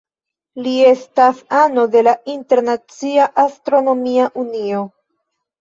[0.67, 4.83] Li estas ano de la Internacia Astronomia Unio.